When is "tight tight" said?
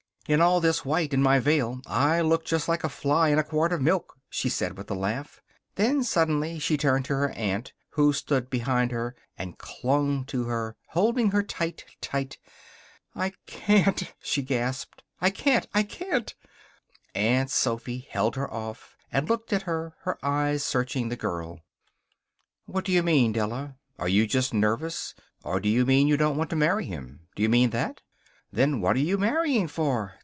11.43-12.37